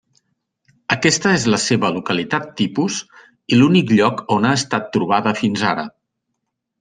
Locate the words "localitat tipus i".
1.97-3.59